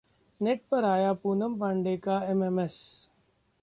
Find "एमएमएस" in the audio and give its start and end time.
2.23-2.79